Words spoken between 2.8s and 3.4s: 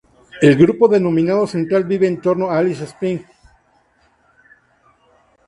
Springs.